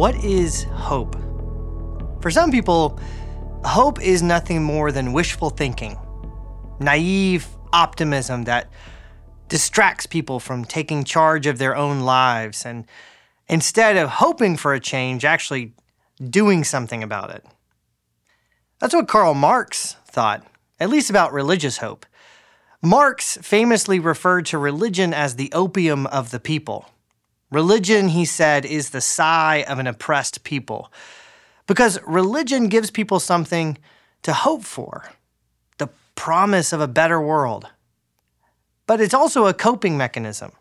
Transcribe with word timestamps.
What 0.00 0.14
is 0.24 0.62
hope? 0.62 1.14
For 2.22 2.30
some 2.30 2.50
people, 2.50 2.98
hope 3.66 4.00
is 4.00 4.22
nothing 4.22 4.62
more 4.62 4.92
than 4.92 5.12
wishful 5.12 5.50
thinking, 5.50 5.98
naive 6.80 7.46
optimism 7.70 8.44
that 8.44 8.70
distracts 9.48 10.06
people 10.06 10.40
from 10.40 10.64
taking 10.64 11.04
charge 11.04 11.46
of 11.46 11.58
their 11.58 11.76
own 11.76 12.00
lives 12.00 12.64
and 12.64 12.86
instead 13.46 13.98
of 13.98 14.08
hoping 14.08 14.56
for 14.56 14.72
a 14.72 14.80
change, 14.80 15.26
actually 15.26 15.74
doing 16.30 16.64
something 16.64 17.02
about 17.02 17.28
it. 17.32 17.44
That's 18.78 18.94
what 18.94 19.06
Karl 19.06 19.34
Marx 19.34 19.96
thought, 20.06 20.46
at 20.80 20.88
least 20.88 21.10
about 21.10 21.34
religious 21.34 21.76
hope. 21.76 22.06
Marx 22.80 23.36
famously 23.42 23.98
referred 23.98 24.46
to 24.46 24.56
religion 24.56 25.12
as 25.12 25.36
the 25.36 25.52
opium 25.52 26.06
of 26.06 26.30
the 26.30 26.40
people. 26.40 26.86
Religion, 27.50 28.08
he 28.08 28.24
said, 28.24 28.64
is 28.64 28.90
the 28.90 29.00
sigh 29.00 29.64
of 29.68 29.78
an 29.78 29.86
oppressed 29.86 30.44
people. 30.44 30.92
Because 31.66 31.98
religion 32.06 32.68
gives 32.68 32.90
people 32.90 33.20
something 33.20 33.78
to 34.22 34.32
hope 34.32 34.64
for 34.64 35.10
the 35.78 35.88
promise 36.14 36.72
of 36.72 36.80
a 36.80 36.88
better 36.88 37.20
world. 37.20 37.68
But 38.86 39.00
it's 39.00 39.14
also 39.14 39.46
a 39.46 39.54
coping 39.54 39.96
mechanism. 39.96 40.52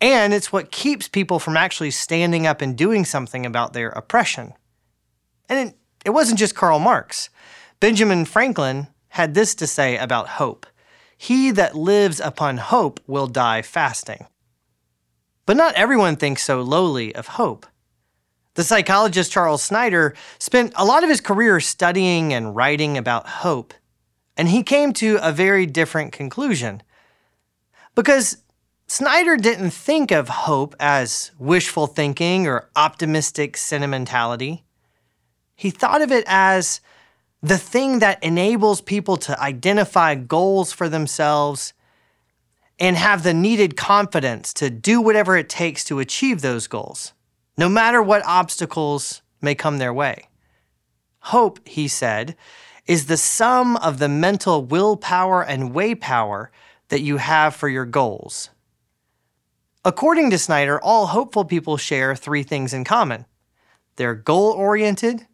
And 0.00 0.34
it's 0.34 0.52
what 0.52 0.72
keeps 0.72 1.06
people 1.06 1.38
from 1.38 1.56
actually 1.56 1.92
standing 1.92 2.46
up 2.46 2.60
and 2.60 2.76
doing 2.76 3.04
something 3.04 3.46
about 3.46 3.72
their 3.72 3.90
oppression. 3.90 4.54
And 5.48 5.68
it, 5.68 5.76
it 6.04 6.10
wasn't 6.10 6.40
just 6.40 6.56
Karl 6.56 6.80
Marx. 6.80 7.30
Benjamin 7.78 8.24
Franklin 8.24 8.88
had 9.10 9.34
this 9.34 9.54
to 9.56 9.66
say 9.66 9.96
about 9.96 10.28
hope 10.28 10.66
He 11.16 11.52
that 11.52 11.76
lives 11.76 12.18
upon 12.18 12.56
hope 12.58 12.98
will 13.06 13.28
die 13.28 13.62
fasting. 13.62 14.26
But 15.44 15.56
not 15.56 15.74
everyone 15.74 16.16
thinks 16.16 16.42
so 16.42 16.62
lowly 16.62 17.14
of 17.14 17.26
hope. 17.28 17.66
The 18.54 18.64
psychologist 18.64 19.32
Charles 19.32 19.62
Snyder 19.62 20.14
spent 20.38 20.72
a 20.76 20.84
lot 20.84 21.02
of 21.02 21.08
his 21.08 21.20
career 21.20 21.58
studying 21.58 22.32
and 22.32 22.54
writing 22.54 22.98
about 22.98 23.26
hope, 23.26 23.74
and 24.36 24.48
he 24.48 24.62
came 24.62 24.92
to 24.94 25.18
a 25.22 25.32
very 25.32 25.66
different 25.66 26.12
conclusion. 26.12 26.82
Because 27.94 28.38
Snyder 28.86 29.38
didn't 29.38 29.70
think 29.70 30.10
of 30.10 30.28
hope 30.28 30.76
as 30.78 31.30
wishful 31.38 31.86
thinking 31.86 32.46
or 32.46 32.68
optimistic 32.76 33.56
sentimentality. 33.56 34.64
He 35.54 35.70
thought 35.70 36.02
of 36.02 36.12
it 36.12 36.24
as 36.26 36.80
the 37.42 37.56
thing 37.56 38.00
that 38.00 38.22
enables 38.22 38.82
people 38.82 39.16
to 39.16 39.40
identify 39.40 40.14
goals 40.14 40.72
for 40.72 40.88
themselves 40.90 41.72
and 42.82 42.96
have 42.96 43.22
the 43.22 43.32
needed 43.32 43.76
confidence 43.76 44.52
to 44.52 44.68
do 44.68 45.00
whatever 45.00 45.36
it 45.36 45.48
takes 45.48 45.84
to 45.84 46.00
achieve 46.00 46.40
those 46.40 46.66
goals, 46.66 47.12
no 47.56 47.68
matter 47.68 48.02
what 48.02 48.26
obstacles 48.26 49.22
may 49.40 49.54
come 49.54 49.78
their 49.78 49.94
way. 49.94 50.28
Hope, 51.20 51.60
he 51.64 51.86
said, 51.86 52.34
is 52.88 53.06
the 53.06 53.16
sum 53.16 53.76
of 53.76 54.00
the 54.00 54.08
mental 54.08 54.64
willpower 54.64 55.44
and 55.44 55.72
way 55.72 55.94
power 55.94 56.50
that 56.88 57.02
you 57.02 57.18
have 57.18 57.54
for 57.54 57.68
your 57.68 57.86
goals. 57.86 58.50
According 59.84 60.30
to 60.30 60.38
Snyder, 60.38 60.82
all 60.82 61.06
hopeful 61.06 61.44
people 61.44 61.76
share 61.76 62.16
three 62.16 62.42
things 62.42 62.74
in 62.74 62.82
common 62.82 63.26
they're 63.94 64.16
goal 64.16 64.50
oriented, 64.50 65.28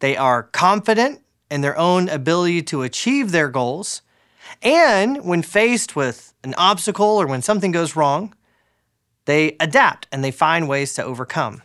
they 0.00 0.16
are 0.16 0.42
confident 0.42 1.20
in 1.48 1.60
their 1.60 1.78
own 1.78 2.08
ability 2.08 2.62
to 2.62 2.82
achieve 2.82 3.30
their 3.30 3.48
goals, 3.48 4.02
and 4.62 5.24
when 5.24 5.42
faced 5.42 5.96
with 5.96 6.34
an 6.44 6.54
obstacle 6.56 7.20
or 7.20 7.26
when 7.26 7.42
something 7.42 7.72
goes 7.72 7.96
wrong, 7.96 8.34
they 9.24 9.56
adapt 9.60 10.06
and 10.10 10.22
they 10.22 10.30
find 10.30 10.68
ways 10.68 10.94
to 10.94 11.04
overcome. 11.04 11.62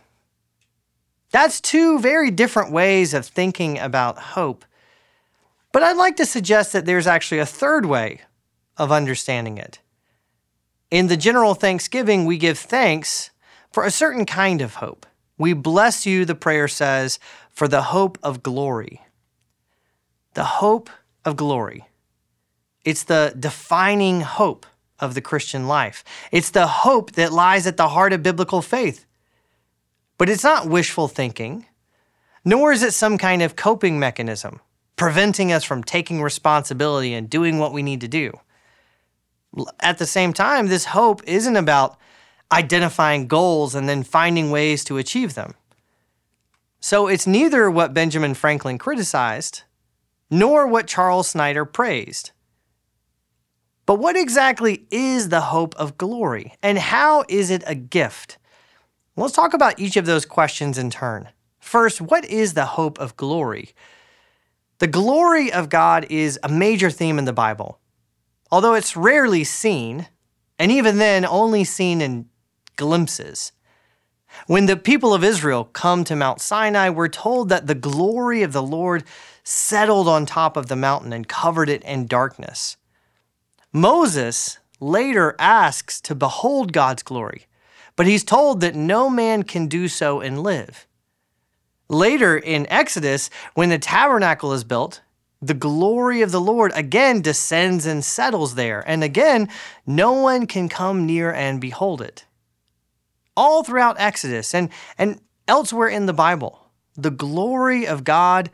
That's 1.30 1.60
two 1.60 1.98
very 1.98 2.30
different 2.30 2.72
ways 2.72 3.12
of 3.12 3.26
thinking 3.26 3.78
about 3.78 4.18
hope. 4.18 4.64
But 5.72 5.82
I'd 5.82 5.96
like 5.96 6.16
to 6.16 6.26
suggest 6.26 6.72
that 6.72 6.86
there's 6.86 7.06
actually 7.06 7.38
a 7.38 7.46
third 7.46 7.84
way 7.84 8.22
of 8.76 8.90
understanding 8.90 9.58
it. 9.58 9.80
In 10.90 11.08
the 11.08 11.16
general 11.16 11.54
thanksgiving, 11.54 12.24
we 12.24 12.38
give 12.38 12.58
thanks 12.58 13.30
for 13.70 13.84
a 13.84 13.90
certain 13.90 14.24
kind 14.24 14.62
of 14.62 14.76
hope. 14.76 15.04
We 15.36 15.52
bless 15.52 16.06
you, 16.06 16.24
the 16.24 16.34
prayer 16.34 16.66
says, 16.66 17.18
for 17.50 17.68
the 17.68 17.82
hope 17.82 18.18
of 18.22 18.42
glory. 18.42 19.02
The 20.34 20.44
hope 20.44 20.88
of 21.24 21.36
glory. 21.36 21.86
It's 22.88 23.02
the 23.02 23.34
defining 23.38 24.22
hope 24.22 24.64
of 24.98 25.12
the 25.12 25.20
Christian 25.20 25.68
life. 25.68 26.02
It's 26.32 26.48
the 26.48 26.66
hope 26.66 27.12
that 27.12 27.34
lies 27.34 27.66
at 27.66 27.76
the 27.76 27.88
heart 27.88 28.14
of 28.14 28.22
biblical 28.22 28.62
faith. 28.62 29.04
But 30.16 30.30
it's 30.30 30.42
not 30.42 30.70
wishful 30.70 31.06
thinking, 31.06 31.66
nor 32.46 32.72
is 32.72 32.82
it 32.82 32.94
some 32.94 33.18
kind 33.18 33.42
of 33.42 33.56
coping 33.56 33.98
mechanism 33.98 34.60
preventing 34.96 35.52
us 35.52 35.64
from 35.64 35.84
taking 35.84 36.22
responsibility 36.22 37.12
and 37.12 37.28
doing 37.28 37.58
what 37.58 37.74
we 37.74 37.82
need 37.82 38.00
to 38.00 38.08
do. 38.08 38.32
At 39.80 39.98
the 39.98 40.06
same 40.06 40.32
time, 40.32 40.68
this 40.68 40.86
hope 40.86 41.22
isn't 41.26 41.56
about 41.56 41.98
identifying 42.50 43.28
goals 43.28 43.74
and 43.74 43.86
then 43.86 44.02
finding 44.02 44.50
ways 44.50 44.82
to 44.84 44.96
achieve 44.96 45.34
them. 45.34 45.52
So 46.80 47.06
it's 47.06 47.26
neither 47.26 47.70
what 47.70 47.92
Benjamin 47.92 48.32
Franklin 48.32 48.78
criticized 48.78 49.64
nor 50.30 50.66
what 50.66 50.86
Charles 50.86 51.28
Snyder 51.28 51.66
praised. 51.66 52.30
But 53.88 54.00
what 54.00 54.18
exactly 54.18 54.86
is 54.90 55.30
the 55.30 55.40
hope 55.40 55.74
of 55.76 55.96
glory, 55.96 56.52
and 56.62 56.76
how 56.76 57.24
is 57.26 57.48
it 57.48 57.62
a 57.66 57.74
gift? 57.74 58.36
Let's 59.16 59.32
talk 59.32 59.54
about 59.54 59.80
each 59.80 59.96
of 59.96 60.04
those 60.04 60.26
questions 60.26 60.76
in 60.76 60.90
turn. 60.90 61.30
First, 61.58 62.02
what 62.02 62.26
is 62.26 62.52
the 62.52 62.66
hope 62.66 63.00
of 63.00 63.16
glory? 63.16 63.70
The 64.78 64.88
glory 64.88 65.50
of 65.50 65.70
God 65.70 66.06
is 66.10 66.38
a 66.42 66.50
major 66.50 66.90
theme 66.90 67.18
in 67.18 67.24
the 67.24 67.32
Bible, 67.32 67.78
although 68.50 68.74
it's 68.74 68.94
rarely 68.94 69.42
seen, 69.42 70.08
and 70.58 70.70
even 70.70 70.98
then 70.98 71.24
only 71.24 71.64
seen 71.64 72.02
in 72.02 72.28
glimpses. 72.76 73.52
When 74.46 74.66
the 74.66 74.76
people 74.76 75.14
of 75.14 75.24
Israel 75.24 75.64
come 75.64 76.04
to 76.04 76.14
Mount 76.14 76.42
Sinai, 76.42 76.90
we're 76.90 77.08
told 77.08 77.48
that 77.48 77.66
the 77.66 77.74
glory 77.74 78.42
of 78.42 78.52
the 78.52 78.62
Lord 78.62 79.04
settled 79.44 80.08
on 80.08 80.26
top 80.26 80.58
of 80.58 80.66
the 80.66 80.76
mountain 80.76 81.14
and 81.14 81.26
covered 81.26 81.70
it 81.70 81.82
in 81.84 82.06
darkness. 82.06 82.76
Moses 83.72 84.58
later 84.80 85.34
asks 85.38 86.00
to 86.02 86.14
behold 86.14 86.72
God's 86.72 87.02
glory, 87.02 87.46
but 87.96 88.06
he's 88.06 88.24
told 88.24 88.60
that 88.60 88.74
no 88.74 89.10
man 89.10 89.42
can 89.42 89.66
do 89.66 89.88
so 89.88 90.20
and 90.20 90.42
live. 90.42 90.86
Later 91.88 92.36
in 92.36 92.66
Exodus, 92.68 93.28
when 93.54 93.68
the 93.68 93.78
tabernacle 93.78 94.52
is 94.52 94.64
built, 94.64 95.02
the 95.40 95.54
glory 95.54 96.22
of 96.22 96.32
the 96.32 96.40
Lord 96.40 96.72
again 96.74 97.20
descends 97.20 97.86
and 97.86 98.04
settles 98.04 98.54
there, 98.54 98.82
and 98.86 99.04
again, 99.04 99.48
no 99.86 100.12
one 100.12 100.46
can 100.46 100.68
come 100.68 101.06
near 101.06 101.32
and 101.32 101.60
behold 101.60 102.00
it. 102.00 102.24
All 103.36 103.62
throughout 103.62 104.00
Exodus 104.00 104.54
and, 104.54 104.70
and 104.96 105.20
elsewhere 105.46 105.88
in 105.88 106.06
the 106.06 106.12
Bible, 106.12 106.66
the 106.96 107.10
glory 107.10 107.86
of 107.86 108.02
God 108.02 108.50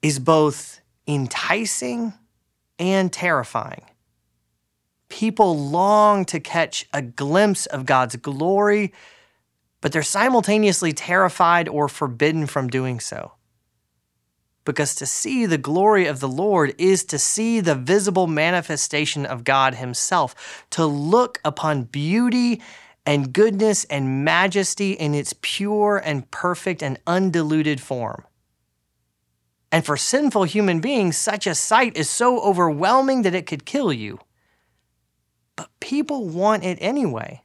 is 0.00 0.18
both 0.18 0.80
enticing 1.06 2.14
and 2.78 3.12
terrifying 3.12 3.84
people 5.12 5.68
long 5.68 6.24
to 6.24 6.40
catch 6.40 6.88
a 6.94 7.02
glimpse 7.02 7.66
of 7.66 7.84
God's 7.84 8.16
glory, 8.16 8.94
but 9.82 9.92
they're 9.92 10.02
simultaneously 10.02 10.94
terrified 10.94 11.68
or 11.68 11.86
forbidden 11.86 12.46
from 12.46 12.68
doing 12.68 12.98
so. 12.98 13.32
Because 14.64 14.94
to 14.94 15.04
see 15.04 15.44
the 15.44 15.58
glory 15.58 16.06
of 16.06 16.20
the 16.20 16.28
Lord 16.28 16.74
is 16.78 17.04
to 17.04 17.18
see 17.18 17.60
the 17.60 17.74
visible 17.74 18.26
manifestation 18.26 19.26
of 19.26 19.44
God 19.44 19.74
Himself, 19.74 20.64
to 20.70 20.86
look 20.86 21.40
upon 21.44 21.82
beauty 21.82 22.62
and 23.04 23.34
goodness 23.34 23.84
and 23.84 24.24
majesty 24.24 24.92
in 24.92 25.14
its 25.14 25.34
pure 25.42 26.00
and 26.02 26.30
perfect 26.30 26.82
and 26.82 26.98
undiluted 27.06 27.82
form. 27.82 28.24
And 29.70 29.84
for 29.84 29.98
sinful 29.98 30.44
human 30.44 30.80
beings, 30.80 31.18
such 31.18 31.46
a 31.46 31.54
sight 31.54 31.98
is 31.98 32.08
so 32.08 32.40
overwhelming 32.40 33.22
that 33.22 33.34
it 33.34 33.46
could 33.46 33.66
kill 33.66 33.92
you. 33.92 34.18
But 35.56 35.68
people 35.80 36.28
want 36.28 36.64
it 36.64 36.78
anyway. 36.80 37.42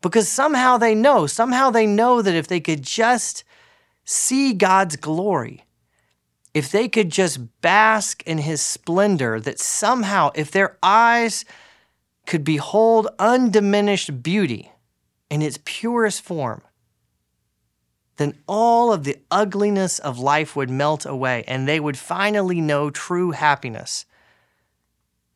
Because 0.00 0.28
somehow 0.28 0.78
they 0.78 0.94
know, 0.94 1.26
somehow 1.26 1.70
they 1.70 1.86
know 1.86 2.22
that 2.22 2.34
if 2.34 2.46
they 2.46 2.60
could 2.60 2.82
just 2.82 3.44
see 4.04 4.54
God's 4.54 4.96
glory, 4.96 5.64
if 6.54 6.70
they 6.70 6.88
could 6.88 7.10
just 7.10 7.60
bask 7.60 8.22
in 8.24 8.38
his 8.38 8.60
splendor, 8.60 9.38
that 9.40 9.60
somehow, 9.60 10.30
if 10.34 10.50
their 10.50 10.78
eyes 10.82 11.44
could 12.26 12.44
behold 12.44 13.08
undiminished 13.18 14.22
beauty 14.22 14.72
in 15.28 15.42
its 15.42 15.58
purest 15.64 16.22
form, 16.22 16.62
then 18.16 18.36
all 18.46 18.92
of 18.92 19.04
the 19.04 19.16
ugliness 19.30 19.98
of 19.98 20.18
life 20.18 20.54
would 20.54 20.68
melt 20.68 21.06
away 21.06 21.44
and 21.46 21.66
they 21.66 21.80
would 21.80 21.96
finally 21.96 22.60
know 22.60 22.90
true 22.90 23.30
happiness 23.30 24.04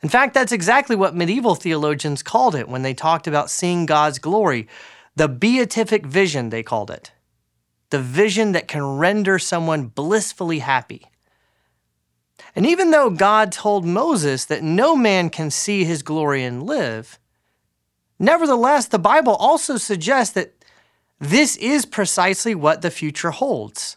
in 0.04 0.10
fact, 0.10 0.34
that's 0.34 0.52
exactly 0.52 0.94
what 0.94 1.16
medieval 1.16 1.56
theologians 1.56 2.22
called 2.22 2.54
it 2.54 2.68
when 2.68 2.82
they 2.82 2.94
talked 2.94 3.26
about 3.26 3.50
seeing 3.50 3.86
God's 3.86 4.20
glory. 4.20 4.68
The 5.16 5.28
beatific 5.28 6.06
vision, 6.06 6.50
they 6.50 6.62
called 6.62 6.90
it. 6.90 7.10
the 7.94 8.00
vision 8.00 8.50
that 8.50 8.66
can 8.66 8.82
render 8.98 9.38
someone 9.38 9.86
blissfully 9.86 10.58
happy. 10.58 11.06
And 12.56 12.66
even 12.66 12.90
though 12.90 13.08
God 13.08 13.52
told 13.52 13.84
Moses 13.84 14.44
that 14.46 14.64
no 14.64 14.96
man 14.96 15.30
can 15.30 15.48
see 15.48 15.84
his 15.84 16.02
glory 16.02 16.42
and 16.42 16.64
live, 16.64 17.20
nevertheless, 18.18 18.86
the 18.86 18.98
Bible 18.98 19.36
also 19.36 19.76
suggests 19.76 20.34
that 20.34 20.64
this 21.20 21.56
is 21.58 21.86
precisely 21.86 22.52
what 22.52 22.82
the 22.82 22.90
future 22.90 23.30
holds. 23.30 23.96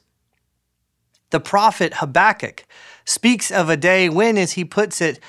The 1.31 1.39
prophet 1.39 1.95
Habakkuk 1.95 2.65
speaks 3.03 3.50
of 3.51 3.68
a 3.68 3.77
day 3.77 4.10
when, 4.10 4.38
as 4.38 4.53
he 4.53 4.63
puts 4.63 5.01
it, 5.01 5.19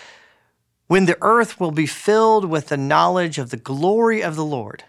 when 0.89 1.05
the 1.05 1.19
earth 1.21 1.61
will 1.61 1.71
be 1.71 1.87
filled 1.87 2.47
with 2.47 2.69
the 2.69 2.77
knowledge 2.77 3.39
of 3.39 3.51
the 3.51 3.57
glory 3.57 4.23
of 4.23 4.35
the 4.37 4.45
Lord, 4.45 4.85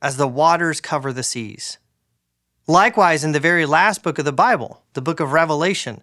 as 0.00 0.16
the 0.16 0.28
waters 0.28 0.80
cover 0.80 1.12
the 1.12 1.24
seas. 1.24 1.78
Likewise, 2.66 3.24
in 3.24 3.32
the 3.32 3.40
very 3.40 3.66
last 3.66 4.02
book 4.02 4.18
of 4.18 4.24
the 4.24 4.32
Bible, 4.32 4.82
the 4.92 5.02
book 5.02 5.20
of 5.20 5.32
Revelation, 5.32 6.02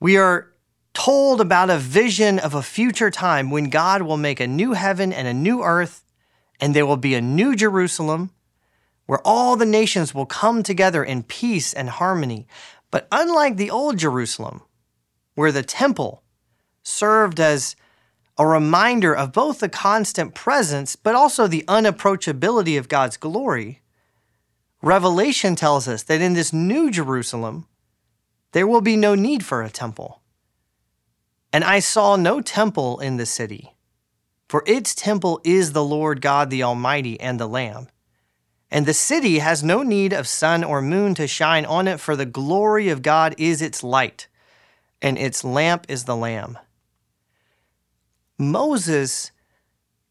we 0.00 0.16
are 0.16 0.52
told 0.94 1.42
about 1.42 1.68
a 1.68 1.76
vision 1.76 2.38
of 2.38 2.54
a 2.54 2.62
future 2.62 3.10
time 3.10 3.50
when 3.50 3.68
God 3.68 4.02
will 4.02 4.16
make 4.16 4.40
a 4.40 4.46
new 4.46 4.72
heaven 4.72 5.12
and 5.12 5.28
a 5.28 5.34
new 5.34 5.62
earth, 5.62 6.02
and 6.58 6.74
there 6.74 6.86
will 6.86 6.96
be 6.96 7.14
a 7.14 7.20
new 7.20 7.54
Jerusalem 7.54 8.30
where 9.04 9.20
all 9.24 9.56
the 9.56 9.66
nations 9.66 10.14
will 10.14 10.26
come 10.26 10.62
together 10.62 11.04
in 11.04 11.22
peace 11.22 11.74
and 11.74 11.90
harmony. 11.90 12.46
But 12.90 13.08
unlike 13.12 13.56
the 13.56 13.70
old 13.70 13.98
Jerusalem, 13.98 14.62
where 15.34 15.52
the 15.52 15.62
temple 15.62 16.22
served 16.82 17.38
as 17.38 17.76
a 18.38 18.46
reminder 18.46 19.14
of 19.14 19.32
both 19.32 19.60
the 19.60 19.68
constant 19.68 20.34
presence 20.34 20.94
but 20.96 21.14
also 21.14 21.46
the 21.46 21.64
unapproachability 21.66 22.78
of 22.78 22.88
God's 22.88 23.16
glory, 23.16 23.82
Revelation 24.82 25.56
tells 25.56 25.88
us 25.88 26.02
that 26.04 26.20
in 26.20 26.34
this 26.34 26.52
new 26.52 26.90
Jerusalem, 26.90 27.66
there 28.52 28.66
will 28.66 28.82
be 28.82 28.96
no 28.96 29.14
need 29.14 29.44
for 29.44 29.62
a 29.62 29.70
temple. 29.70 30.20
And 31.52 31.64
I 31.64 31.80
saw 31.80 32.16
no 32.16 32.40
temple 32.40 33.00
in 33.00 33.16
the 33.16 33.26
city, 33.26 33.74
for 34.48 34.62
its 34.66 34.94
temple 34.94 35.40
is 35.44 35.72
the 35.72 35.84
Lord 35.84 36.20
God 36.20 36.50
the 36.50 36.62
Almighty 36.62 37.18
and 37.18 37.40
the 37.40 37.48
Lamb. 37.48 37.88
And 38.70 38.84
the 38.84 38.94
city 38.94 39.38
has 39.38 39.62
no 39.62 39.82
need 39.82 40.12
of 40.12 40.28
sun 40.28 40.62
or 40.62 40.82
moon 40.82 41.14
to 41.14 41.26
shine 41.26 41.64
on 41.64 41.88
it, 41.88 42.00
for 42.00 42.16
the 42.16 42.26
glory 42.26 42.88
of 42.88 43.02
God 43.02 43.34
is 43.38 43.62
its 43.62 43.82
light, 43.82 44.28
and 45.00 45.16
its 45.16 45.44
lamp 45.44 45.86
is 45.88 46.04
the 46.04 46.16
Lamb. 46.16 46.58
Moses 48.38 49.32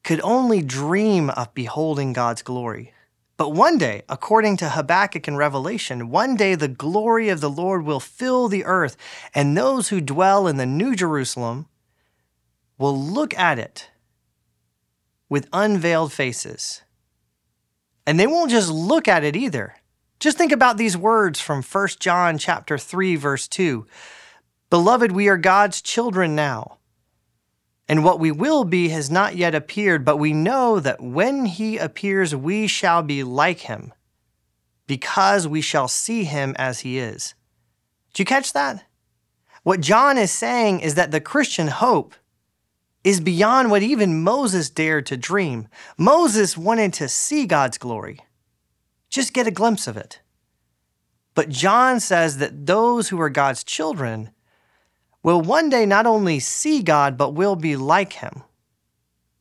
could 0.04 0.22
only 0.22 0.62
dream 0.62 1.30
of 1.32 1.54
beholding 1.54 2.14
God's 2.14 2.42
glory. 2.42 2.94
But 3.38 3.50
one 3.50 3.78
day, 3.78 4.04
according 4.08 4.58
to 4.58 4.70
Habakkuk 4.70 5.28
and 5.28 5.38
Revelation, 5.38 6.10
one 6.10 6.36
day 6.36 6.56
the 6.56 6.68
glory 6.68 7.30
of 7.30 7.42
the 7.42 7.50
Lord 7.50 7.84
will 7.84 8.00
fill 8.00 8.48
the 8.48 8.64
earth, 8.64 8.96
and 9.34 9.58
those 9.58 9.90
who 9.90 10.00
dwell 10.00 10.48
in 10.48 10.58
the 10.58 10.66
New 10.66 10.96
Jerusalem 10.96 11.68
will 12.78 12.98
look 12.98 13.38
at 13.38 13.60
it 13.60 13.90
with 15.28 15.50
unveiled 15.52 16.14
faces. 16.14 16.82
And 18.08 18.20
they 18.20 18.28
won't 18.28 18.52
just 18.52 18.70
look 18.70 19.08
at 19.08 19.24
it 19.24 19.36
either. 19.36 19.76
Just 20.20 20.38
think 20.38 20.52
about 20.52 20.78
these 20.78 20.96
words 20.96 21.42
from 21.42 21.62
1 21.62 21.88
John 22.00 22.38
chapter 22.38 22.78
3 22.78 23.16
verse 23.18 23.48
2. 23.48 23.86
Beloved, 24.70 25.12
we 25.12 25.28
are 25.28 25.38
God's 25.38 25.82
children 25.82 26.36
now 26.36 26.78
and 27.88 28.04
what 28.04 28.20
we 28.20 28.32
will 28.32 28.64
be 28.64 28.90
has 28.90 29.12
not 29.12 29.36
yet 29.36 29.54
appeared, 29.54 30.04
but 30.04 30.18
we 30.18 30.34
know 30.34 30.80
that 30.80 31.02
when 31.02 31.46
he 31.46 31.78
appears, 31.78 32.36
we 32.36 32.68
shall 32.68 33.04
be 33.04 33.24
like 33.24 33.60
him, 33.62 33.94
because 34.88 35.48
we 35.48 35.62
shall 35.62 35.88
see 35.88 36.24
him 36.24 36.56
as 36.58 36.80
he 36.80 36.98
is. 36.98 37.36
Did 38.14 38.20
you 38.20 38.26
catch 38.26 38.54
that? 38.54 38.86
What 39.64 39.82
John 39.82 40.18
is 40.18 40.32
saying 40.32 40.80
is 40.80 40.96
that 40.96 41.12
the 41.12 41.22
Christian 41.22 41.68
hope 41.68 42.16
is 43.04 43.20
beyond 43.20 43.70
what 43.70 43.84
even 43.84 44.24
Moses 44.24 44.70
dared 44.70 45.06
to 45.08 45.18
dream. 45.18 45.68
Moses 45.98 46.58
wanted 46.58 46.94
to 46.94 47.08
see 47.08 47.46
God's 47.46 47.78
glory, 47.78 48.20
just 49.10 49.34
get 49.34 49.48
a 49.48 49.52
glimpse 49.52 49.88
of 49.88 49.96
it. 49.96 50.22
But 51.36 51.50
John 51.50 52.00
says 52.00 52.38
that 52.38 52.66
those 52.66 53.10
who 53.10 53.20
are 53.22 53.30
God's 53.30 53.64
children 53.64 54.32
will 55.26 55.42
one 55.42 55.70
day 55.70 55.88
not 55.88 56.06
only 56.06 56.40
see 56.40 56.84
God, 56.84 57.18
but 57.18 57.32
will 57.32 57.56
be 57.56 57.76
like 57.76 58.14
him. 58.14 58.44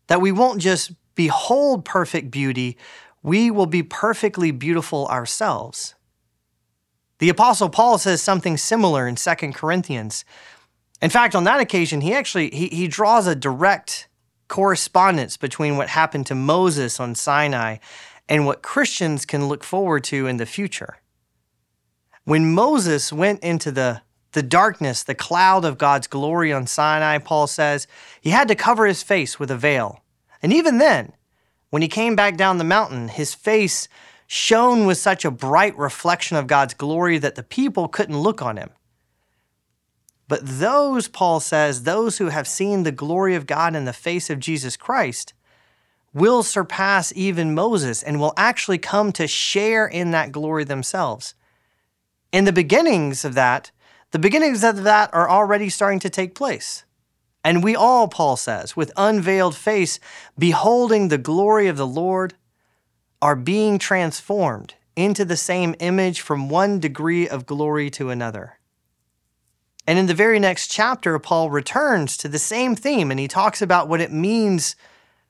That 0.07 0.23
we 0.23 0.33
won't 0.33 0.59
just 0.59 0.93
behold 1.15 1.85
perfect 1.85 2.31
beauty, 2.31 2.79
we 3.23 3.51
will 3.51 3.67
be 3.67 3.83
perfectly 3.83 4.51
beautiful 4.51 5.07
ourselves. 5.09 5.95
The 7.19 7.29
Apostle 7.29 7.69
Paul 7.69 7.99
says 7.99 8.23
something 8.23 8.57
similar 8.57 9.07
in 9.07 9.17
2 9.17 9.35
Corinthians. 9.53 10.25
In 11.03 11.11
fact, 11.11 11.35
on 11.35 11.45
that 11.45 11.61
occasion, 11.61 12.01
he 12.01 12.15
actually 12.15 12.49
he, 12.49 12.69
he 12.69 12.89
draws 12.89 13.27
a 13.27 13.35
direct 13.35 14.09
correspondence 14.49 15.37
between 15.37 15.77
what 15.77 15.91
happened 15.91 16.27
to 16.29 16.35
Moses 16.35 16.99
on 16.99 17.15
Sinai 17.15 17.77
and 18.27 18.47
what 18.47 18.63
Christians 18.63 19.27
can 19.27 19.49
look 19.49 19.63
forward 19.63 20.03
to 20.05 20.27
in 20.29 20.39
the 20.39 20.47
future. 20.47 20.97
When 22.25 22.55
Moses 22.55 23.13
went 23.13 23.45
into 23.45 23.71
the 23.71 24.01
the 24.35 24.43
darkness, 24.43 25.03
the 25.03 25.15
cloud 25.15 25.65
of 25.65 25.79
God's 25.79 26.07
glory 26.07 26.53
on 26.53 26.67
Sinai, 26.67 27.19
Paul 27.19 27.47
says, 27.47 27.87
he 28.21 28.31
had 28.31 28.49
to 28.49 28.55
cover 28.55 28.87
his 28.87 29.03
face 29.03 29.41
with 29.41 29.51
a 29.51 29.57
veil. 29.57 30.03
And 30.43 30.53
even 30.53 30.79
then, 30.79 31.13
when 31.71 31.83
he 31.83 31.89
came 31.89 32.15
back 32.15 32.37
down 32.37 32.59
the 32.59 32.65
mountain, 32.65 33.09
his 33.09 33.35
face 33.35 33.89
shone 34.27 34.87
with 34.87 34.99
such 34.99 35.25
a 35.25 35.31
bright 35.31 35.77
reflection 35.79 36.37
of 36.37 36.47
God's 36.47 36.75
glory 36.75 37.19
that 37.19 37.35
the 37.35 37.43
people 37.43 37.89
couldn't 37.89 38.21
look 38.21 38.43
on 38.43 38.57
him. 38.57 38.71
But 40.27 40.41
those, 40.43 41.09
Paul 41.09 41.41
says, 41.41 41.83
those 41.83 42.19
who 42.19 42.29
have 42.29 42.49
seen 42.49 42.83
the 42.83 42.93
glory 42.93 43.35
of 43.35 43.47
God 43.47 43.77
in 43.77 43.85
the 43.85 43.93
face 43.93 44.31
of 44.31 44.39
Jesus 44.39 44.77
Christ, 44.77 45.35
will 46.13 46.43
surpass 46.43 47.13
even 47.15 47.55
Moses 47.55 48.03
and 48.03 48.21
will 48.21 48.33
actually 48.37 48.79
come 48.79 49.13
to 49.13 49.27
share 49.27 49.87
in 49.87 50.13
that 50.13 50.33
glory 50.33 50.65
themselves. 50.65 51.35
In 52.33 52.45
the 52.45 52.53
beginnings 52.53 53.25
of 53.25 53.35
that, 53.35 53.71
the 54.15 54.21
beginnings 54.21 54.63
of 54.63 54.85
that 54.85 55.13
are 55.13 55.29
already 55.29 55.69
starting 55.69 55.99
to 55.99 56.09
take 56.09 56.37
place. 56.37 56.85
And 57.43 57.65
we 57.65 57.75
all, 57.75 58.07
Paul 58.07 58.37
says, 58.37 58.77
with 58.77 58.93
unveiled 58.97 59.57
face, 59.57 59.99
beholding 60.39 61.09
the 61.09 61.19
glory 61.19 61.67
of 61.67 61.77
the 61.77 61.85
Lord, 61.85 62.35
are 63.21 63.35
being 63.35 63.77
transformed 63.77 64.75
into 64.95 65.25
the 65.25 65.37
same 65.37 65.75
image 65.81 66.21
from 66.21 66.49
one 66.49 66.79
degree 66.79 67.29
of 67.29 67.45
glory 67.45 67.91
to 67.91 68.11
another. 68.11 68.61
And 69.85 69.99
in 69.99 70.07
the 70.07 70.15
very 70.15 70.39
next 70.39 70.69
chapter, 70.69 71.19
Paul 71.19 71.51
returns 71.51 72.17
to 72.19 72.29
the 72.29 72.39
same 72.39 72.77
theme 72.77 73.11
and 73.11 73.19
he 73.19 73.27
talks 73.27 73.61
about 73.61 73.89
what 73.89 74.01
it 74.01 74.13
means 74.13 74.77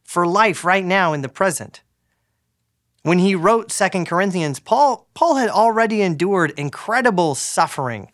for 0.03 0.27
life 0.27 0.63
right 0.63 0.85
now 0.85 1.15
in 1.15 1.23
the 1.23 1.31
present. 1.31 1.81
When 3.03 3.19
he 3.19 3.35
wrote 3.35 3.73
Second 3.73 4.05
Corinthians, 4.05 4.61
Paul, 4.61 5.09
Paul 5.15 5.37
had 5.37 5.49
already 5.49 6.03
endured 6.03 6.51
incredible 6.59 7.35
suffering 7.35 8.11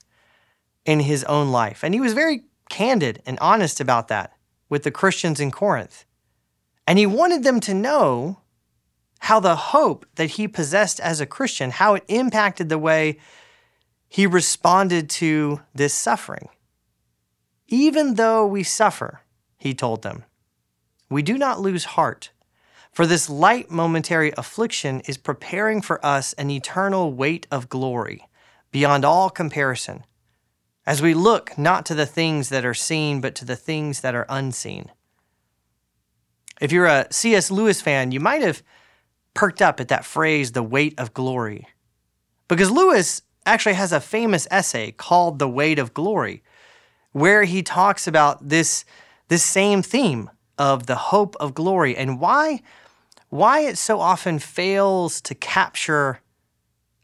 in 0.84 1.00
his 1.00 1.24
own 1.24 1.50
life. 1.50 1.82
And 1.82 1.94
he 1.94 2.00
was 2.00 2.12
very 2.12 2.44
candid 2.68 3.22
and 3.26 3.38
honest 3.40 3.80
about 3.80 4.08
that 4.08 4.32
with 4.68 4.82
the 4.82 4.90
Christians 4.90 5.40
in 5.40 5.50
Corinth. 5.50 6.04
And 6.86 6.98
he 6.98 7.06
wanted 7.06 7.42
them 7.42 7.60
to 7.60 7.74
know 7.74 8.40
how 9.20 9.38
the 9.40 9.56
hope 9.56 10.06
that 10.14 10.30
he 10.30 10.48
possessed 10.48 10.98
as 11.00 11.20
a 11.20 11.26
Christian, 11.26 11.70
how 11.70 11.94
it 11.94 12.04
impacted 12.08 12.68
the 12.68 12.78
way 12.78 13.18
he 14.08 14.26
responded 14.26 15.10
to 15.10 15.60
this 15.74 15.94
suffering. 15.94 16.48
Even 17.68 18.14
though 18.14 18.46
we 18.46 18.62
suffer, 18.62 19.20
he 19.58 19.74
told 19.74 20.02
them, 20.02 20.24
we 21.08 21.22
do 21.22 21.36
not 21.36 21.60
lose 21.60 21.84
heart, 21.84 22.30
for 22.92 23.06
this 23.06 23.28
light 23.28 23.70
momentary 23.70 24.32
affliction 24.36 25.00
is 25.00 25.16
preparing 25.16 25.80
for 25.80 26.04
us 26.04 26.32
an 26.34 26.50
eternal 26.50 27.12
weight 27.12 27.46
of 27.50 27.68
glory 27.68 28.26
beyond 28.72 29.04
all 29.04 29.30
comparison 29.30 30.04
as 30.86 31.02
we 31.02 31.14
look 31.14 31.56
not 31.58 31.84
to 31.86 31.94
the 31.94 32.06
things 32.06 32.48
that 32.48 32.64
are 32.64 32.74
seen, 32.74 33.20
but 33.20 33.34
to 33.36 33.44
the 33.44 33.56
things 33.56 34.00
that 34.00 34.14
are 34.14 34.26
unseen. 34.28 34.90
If 36.60 36.72
you're 36.72 36.86
a 36.86 37.06
C.S. 37.10 37.50
Lewis 37.50 37.80
fan, 37.80 38.12
you 38.12 38.20
might 38.20 38.42
have 38.42 38.62
perked 39.34 39.62
up 39.62 39.80
at 39.80 39.88
that 39.88 40.04
phrase, 40.04 40.52
the 40.52 40.62
weight 40.62 40.98
of 40.98 41.14
glory. 41.14 41.66
Because 42.48 42.70
Lewis 42.70 43.22
actually 43.46 43.74
has 43.74 43.92
a 43.92 44.00
famous 44.00 44.46
essay 44.50 44.92
called 44.92 45.38
The 45.38 45.48
Weight 45.48 45.78
of 45.78 45.94
Glory, 45.94 46.42
where 47.12 47.44
he 47.44 47.62
talks 47.62 48.06
about 48.06 48.48
this, 48.48 48.84
this 49.28 49.44
same 49.44 49.82
theme 49.82 50.30
of 50.58 50.86
the 50.86 50.96
hope 50.96 51.36
of 51.40 51.54
glory 51.54 51.96
and 51.96 52.20
why, 52.20 52.60
why 53.30 53.60
it 53.60 53.78
so 53.78 54.00
often 54.00 54.38
fails 54.38 55.20
to 55.22 55.34
capture 55.34 56.20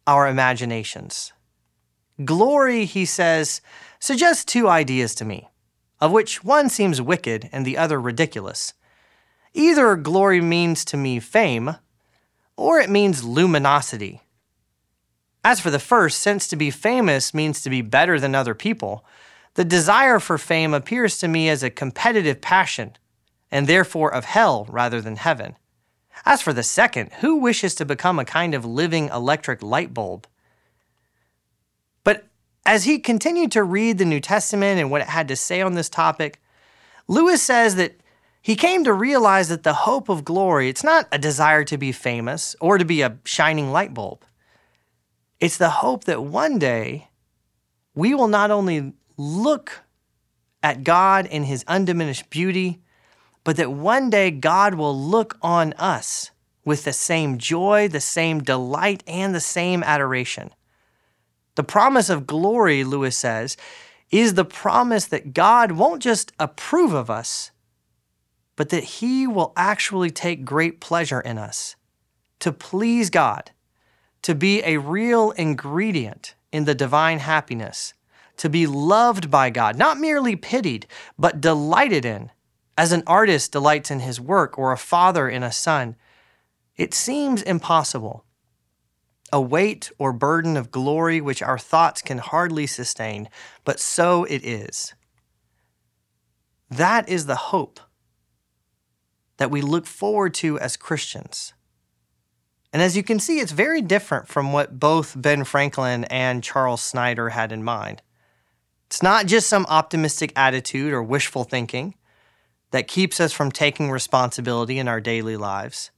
our 0.07 0.29
imaginations. 0.29 1.33
Glory, 2.25 2.87
he 2.87 3.05
says, 3.05 3.61
suggests 4.01 4.45
two 4.45 4.69
ideas 4.69 5.15
to 5.17 5.25
me, 5.25 5.49
of 6.01 6.13
which 6.13 6.43
one 6.43 6.69
seems 6.69 7.03
wicked 7.03 7.49
and 7.53 7.67
the 7.67 7.77
other 7.77 8.01
ridiculous. 8.01 8.73
Either 9.53 9.97
glory 9.97 10.41
means 10.41 10.85
to 10.85 10.97
me 10.97 11.21
fame, 11.21 11.77
or 12.57 12.81
it 12.81 12.89
means 12.89 13.25
luminosity. 13.25 14.23
As 15.45 15.61
for 15.61 15.71
the 15.71 15.79
first, 15.79 16.19
since 16.19 16.49
to 16.49 16.57
be 16.57 16.71
famous 16.71 17.35
means 17.35 17.61
to 17.63 17.71
be 17.71 17.83
better 17.83 18.19
than 18.19 18.35
other 18.35 18.55
people, 18.55 19.05
the 19.55 19.65
desire 19.65 20.19
for 20.19 20.39
fame 20.39 20.75
appears 20.75 21.19
to 21.19 21.29
me 21.29 21.49
as 21.49 21.63
a 21.63 21.71
competitive 21.71 22.41
passion, 22.41 22.97
and 23.51 23.67
therefore 23.67 24.13
of 24.13 24.25
hell 24.25 24.67
rather 24.69 25.01
than 25.01 25.17
heaven. 25.17 25.57
As 26.25 26.43
for 26.43 26.53
the 26.53 26.63
second, 26.63 27.13
who 27.21 27.37
wishes 27.37 27.75
to 27.77 27.85
become 27.85 28.19
a 28.19 28.25
kind 28.25 28.55
of 28.55 28.65
living 28.65 29.09
electric 29.09 29.63
light 29.63 29.95
bulb? 29.95 30.27
As 32.67 32.83
he 32.83 32.99
continued 32.99 33.53
to 33.53 33.63
read 33.63 33.97
the 33.97 34.05
New 34.05 34.19
Testament 34.19 34.81
and 34.81 34.91
what 34.91 35.01
it 35.01 35.07
had 35.07 35.29
to 35.29 35.37
say 35.37 35.63
on 35.63 35.75
this 35.75 35.89
topic, 35.89 36.41
Lewis 37.07 37.41
says 37.41 37.77
that 37.77 38.01
he 38.43 38.57
came 38.57 38.83
to 38.83 38.93
realize 38.93 39.49
that 39.49 39.63
the 39.63 39.73
hope 39.73 40.09
of 40.09 40.25
glory, 40.25 40.69
it's 40.69 40.83
not 40.83 41.07
a 41.13 41.19
desire 41.19 41.63
to 41.63 41.79
be 41.79 41.93
famous 41.93 42.57
or 42.61 42.77
to 42.77 42.85
be 42.85 43.03
a 43.03 43.19
shining 43.25 43.71
light 43.71 43.95
bulb. 43.95 44.25
It's 45.39 45.59
the 45.59 45.71
hope 45.71 46.05
that 46.05 46.25
one 46.25 46.59
day 46.59 47.09
we 47.95 48.15
will 48.15 48.29
not 48.29 48.51
only 48.51 48.95
look 49.17 49.83
at 50.61 50.83
God 50.83 51.27
in 51.27 51.45
his 51.45 51.65
undiminished 51.69 52.31
beauty, 52.31 52.83
but 53.45 53.57
that 53.59 53.71
one 53.71 54.11
day 54.11 54.33
God 54.33 54.75
will 54.75 54.99
look 54.99 55.39
on 55.41 55.73
us 55.75 56.33
with 56.65 56.83
the 56.83 56.93
same 56.93 57.39
joy, 57.39 57.87
the 57.87 58.01
same 58.01 58.43
delight, 58.43 59.05
and 59.07 59.33
the 59.33 59.41
same 59.41 59.85
adoration. 59.85 60.51
The 61.57 61.65
promise 61.65 62.09
of 62.09 62.27
glory, 62.27 62.85
Lewis 62.85 63.17
says, 63.17 63.57
is 64.11 64.35
the 64.35 64.45
promise 64.45 65.07
that 65.07 65.35
God 65.35 65.73
won't 65.73 66.03
just 66.03 66.33
approve 66.39 66.93
of 66.93 67.11
us, 67.11 67.51
but 68.55 68.69
that 68.69 68.85
He 68.85 69.27
will 69.27 69.53
actually 69.57 70.11
take 70.11 70.45
great 70.45 70.81
pleasure 70.81 71.21
in 71.21 71.39
us. 71.39 71.75
To 72.41 72.53
please 72.53 73.11
God, 73.11 73.51
to 74.23 74.35
be 74.35 74.63
a 74.63 74.77
real 74.77 75.31
ingredient 75.33 76.35
in 76.53 76.67
the 76.67 76.75
divine 76.75 77.19
happiness, 77.19 77.95
to 78.37 78.51
be 78.51 78.67
loved 78.67 79.31
by 79.31 79.49
God, 79.49 79.77
not 79.77 79.99
merely 79.99 80.37
pitied, 80.37 80.87
but 81.19 81.41
delighted 81.41 82.05
in, 82.05 82.31
as 82.77 82.93
an 82.93 83.03
artist 83.07 83.53
delights 83.53 83.91
in 83.91 84.01
his 84.01 84.21
work 84.21 84.59
or 84.59 84.73
a 84.73 84.77
father 84.77 85.29
in 85.29 85.43
a 85.43 85.51
son. 85.51 85.97
It 86.77 86.93
seems 86.93 87.43
impossible. 87.43 88.26
A 89.33 89.41
weight 89.41 89.91
or 89.99 90.13
burden 90.13 90.57
of 90.57 90.71
glory 90.71 91.21
which 91.21 91.43
our 91.43 91.59
thoughts 91.59 92.01
can 92.01 92.19
hardly 92.19 92.67
sustain, 92.67 93.29
but 93.65 93.81
so 93.81 94.25
it 94.25 94.45
is. 94.45 94.95
That 96.71 97.09
is 97.09 97.27
the 97.27 97.37
hope 97.37 97.81
that 99.37 99.51
we 99.51 99.61
look 99.61 99.87
forward 99.87 100.35
to 100.35 100.59
as 100.59 100.77
Christians. 100.77 101.53
And 102.73 102.83
as 102.83 102.97
you 102.97 103.03
can 103.03 103.19
see, 103.19 103.41
it's 103.41 103.53
very 103.53 103.81
different 103.81 104.29
from 104.29 104.53
what 104.53 104.79
both 104.79 105.15
Ben 105.21 105.45
Franklin 105.45 106.05
and 106.05 106.43
Charles 106.43 106.83
Snyder 106.83 107.31
had 107.31 107.53
in 107.53 107.63
mind. 107.63 108.03
It's 108.87 109.03
not 109.03 109.27
just 109.27 109.49
some 109.49 109.67
optimistic 109.69 110.33
attitude 110.37 110.93
or 110.93 111.03
wishful 111.03 111.45
thinking 111.45 111.95
that 112.71 112.89
keeps 112.89 113.21
us 113.21 113.33
from 113.33 113.51
taking 113.51 113.91
responsibility 113.91 114.79
in 114.79 114.89
our 114.89 115.01
daily 115.01 115.37
lives. 115.37 115.91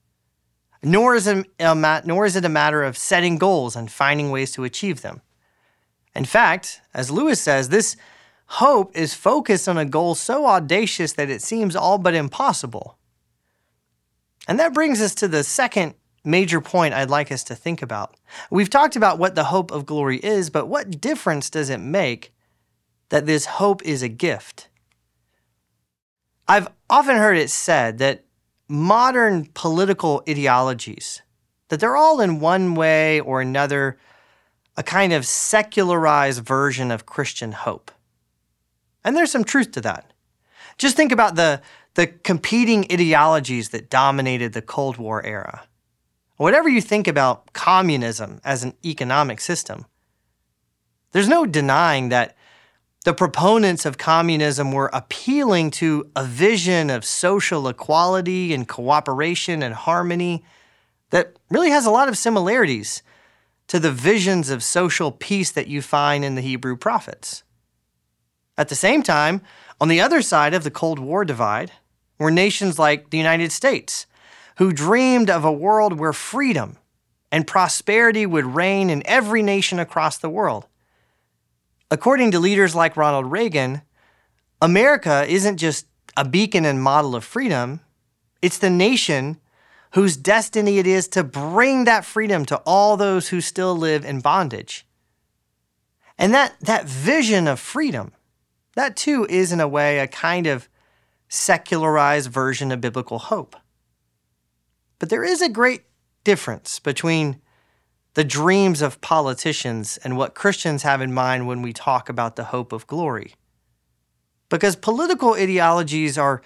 Nor 0.81 1.15
is, 1.15 1.27
it 1.27 1.45
a, 1.59 2.01
nor 2.05 2.25
is 2.25 2.35
it 2.35 2.45
a 2.45 2.49
matter 2.49 2.83
of 2.83 2.97
setting 2.97 3.37
goals 3.37 3.75
and 3.75 3.91
finding 3.91 4.31
ways 4.31 4.51
to 4.51 4.63
achieve 4.63 5.01
them. 5.01 5.21
In 6.15 6.25
fact, 6.25 6.81
as 6.93 7.11
Lewis 7.11 7.41
says, 7.41 7.69
this 7.69 7.97
hope 8.45 8.95
is 8.95 9.13
focused 9.13 9.67
on 9.67 9.77
a 9.77 9.85
goal 9.85 10.15
so 10.15 10.45
audacious 10.45 11.13
that 11.13 11.29
it 11.29 11.41
seems 11.41 11.75
all 11.75 11.97
but 11.97 12.15
impossible. 12.15 12.97
And 14.47 14.59
that 14.59 14.73
brings 14.73 15.01
us 15.01 15.13
to 15.15 15.27
the 15.27 15.43
second 15.43 15.95
major 16.23 16.61
point 16.61 16.93
I'd 16.93 17.09
like 17.09 17.31
us 17.31 17.43
to 17.45 17.55
think 17.55 17.81
about. 17.81 18.15
We've 18.49 18.69
talked 18.69 18.95
about 18.95 19.19
what 19.19 19.35
the 19.35 19.45
hope 19.45 19.71
of 19.71 19.85
glory 19.85 20.17
is, 20.17 20.49
but 20.49 20.67
what 20.67 21.01
difference 21.01 21.49
does 21.49 21.69
it 21.69 21.79
make 21.79 22.33
that 23.09 23.25
this 23.25 23.45
hope 23.45 23.83
is 23.83 24.01
a 24.01 24.09
gift. 24.09 24.69
I've 26.47 26.67
often 26.89 27.17
heard 27.17 27.37
it 27.37 27.49
said 27.49 27.97
that 27.99 28.23
modern 28.69 29.49
political 29.53 30.23
ideologies 30.29 31.21
that 31.69 31.79
they're 31.79 31.97
all 31.97 32.21
in 32.21 32.39
one 32.39 32.75
way 32.75 33.19
or 33.19 33.41
another 33.41 33.97
a 34.77 34.83
kind 34.83 35.11
of 35.11 35.25
secularized 35.25 36.45
version 36.45 36.91
of 36.91 37.05
Christian 37.05 37.51
hope. 37.51 37.91
And 39.03 39.15
there's 39.15 39.31
some 39.31 39.43
truth 39.43 39.71
to 39.73 39.81
that. 39.81 40.13
Just 40.77 40.95
think 40.95 41.11
about 41.11 41.35
the, 41.35 41.61
the 41.95 42.07
competing 42.07 42.85
ideologies 42.91 43.69
that 43.69 43.89
dominated 43.89 44.53
the 44.53 44.61
Cold 44.61 44.97
War 44.97 45.25
era. 45.25 45.63
Whatever 46.37 46.69
you 46.69 46.79
think 46.79 47.07
about 47.07 47.51
communism 47.51 48.39
as 48.45 48.63
an 48.63 48.73
economic 48.85 49.41
system, 49.41 49.85
there's 51.11 51.27
no 51.27 51.45
denying 51.45 52.09
that 52.09 52.37
the 53.05 53.13
proponents 53.13 53.85
of 53.85 53.97
communism 53.97 54.71
were 54.71 54.89
appealing 54.91 55.71
to 55.71 56.09
a 56.15 56.23
vision 56.25 56.89
of 56.89 57.05
social 57.05 57.67
equality 57.67 58.53
and 58.53 58.67
cooperation 58.67 59.63
and 59.63 59.73
harmony 59.73 60.43
that 61.11 61.37
really 61.49 61.69
has 61.69 61.85
a 61.85 61.91
lot 61.91 62.09
of 62.09 62.17
similarities 62.17 63.01
to 63.67 63.79
the 63.79 63.91
visions 63.91 64.49
of 64.49 64.63
social 64.63 65.11
peace 65.11 65.51
that 65.51 65.67
you 65.67 65.81
find 65.81 66.25
in 66.25 66.35
the 66.35 66.41
Hebrew 66.41 66.75
prophets. 66.75 67.43
At 68.57 68.67
the 68.67 68.75
same 68.75 69.03
time, 69.03 69.41
on 69.79 69.87
the 69.87 70.01
other 70.01 70.21
side 70.21 70.53
of 70.53 70.63
the 70.63 70.71
Cold 70.71 70.99
War 70.99 71.23
divide 71.23 71.71
were 72.17 72.31
nations 72.31 72.77
like 72.77 73.09
the 73.09 73.17
United 73.17 73.51
States, 73.51 74.05
who 74.57 74.73
dreamed 74.73 75.29
of 75.29 75.45
a 75.45 75.51
world 75.51 75.97
where 75.97 76.11
freedom 76.11 76.77
and 77.31 77.47
prosperity 77.47 78.25
would 78.25 78.45
reign 78.45 78.89
in 78.89 79.03
every 79.05 79.41
nation 79.41 79.79
across 79.79 80.17
the 80.17 80.29
world. 80.29 80.65
According 81.91 82.31
to 82.31 82.39
leaders 82.39 82.75
like 82.75 82.97
Ronald 82.97 83.31
Reagan, 83.31 83.81
America 84.61 85.25
isn't 85.27 85.57
just 85.57 85.87
a 86.15 86.27
beacon 86.27 86.65
and 86.65 86.81
model 86.81 87.15
of 87.15 87.23
freedom, 87.23 87.79
it's 88.41 88.57
the 88.57 88.69
nation 88.69 89.39
whose 89.93 90.15
destiny 90.15 90.77
it 90.77 90.85
is 90.85 91.07
to 91.07 91.23
bring 91.23 91.85
that 91.85 92.05
freedom 92.05 92.45
to 92.45 92.57
all 92.65 92.95
those 92.95 93.29
who 93.29 93.41
still 93.41 93.75
live 93.75 94.05
in 94.05 94.19
bondage. 94.19 94.85
And 96.17 96.33
that, 96.33 96.55
that 96.61 96.85
vision 96.85 97.47
of 97.47 97.59
freedom, 97.59 98.11
that 98.75 98.95
too 98.95 99.25
is 99.29 99.51
in 99.51 99.59
a 99.59 99.67
way 99.67 99.99
a 99.99 100.07
kind 100.07 100.45
of 100.45 100.69
secularized 101.27 102.29
version 102.29 102.71
of 102.71 102.81
biblical 102.81 103.17
hope. 103.17 103.55
But 104.99 105.09
there 105.09 105.23
is 105.23 105.41
a 105.41 105.49
great 105.49 105.83
difference 106.23 106.79
between 106.79 107.41
the 108.19 108.25
dreams 108.25 108.81
of 108.81 108.99
politicians 108.99 109.97
and 110.03 110.17
what 110.17 110.35
Christians 110.35 110.83
have 110.83 110.99
in 110.99 111.13
mind 111.13 111.47
when 111.47 111.61
we 111.61 111.71
talk 111.71 112.09
about 112.09 112.35
the 112.35 112.43
hope 112.43 112.73
of 112.73 112.85
glory. 112.85 113.35
Because 114.49 114.75
political 114.75 115.35
ideologies 115.35 116.17
are 116.17 116.41